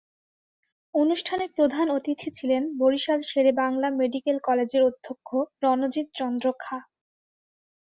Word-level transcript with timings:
অনুষ্ঠানে 0.95 1.45
প্রধান 1.55 1.87
অতিথি 1.91 2.29
ছিলেন 2.37 2.63
বরিশাল 2.77 3.19
শেরেবাংলা 3.29 3.87
মেডিকেল 3.99 4.37
কলেজের 4.43 4.81
অধ্যক্ষ 4.89 5.29
রণজিত্ 5.63 6.09
চন্দ্র 6.19 6.45
খাঁ। 6.59 6.81